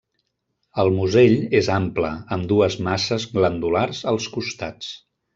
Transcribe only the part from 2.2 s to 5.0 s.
amb dues masses glandulars als costats.